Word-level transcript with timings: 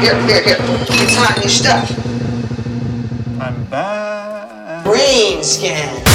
Here, 0.00 0.14
here, 0.26 0.42
here. 0.42 0.56
It's 0.60 1.16
not 1.16 1.38
your 1.38 1.48
stuff. 1.48 1.90
I'm 3.40 3.64
back. 3.64 4.84
Brain 4.84 5.42
scan. 5.42 6.05